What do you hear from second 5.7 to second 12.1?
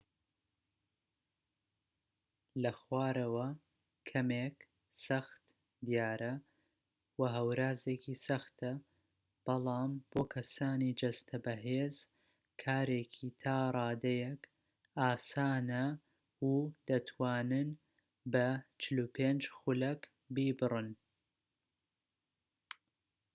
دیارە، وە هەورازێکی سەختە، بەڵام بۆ کەسانی جەستە بەهێز